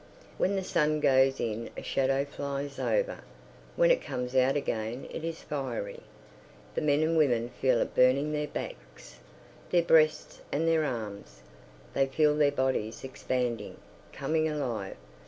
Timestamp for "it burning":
7.81-8.31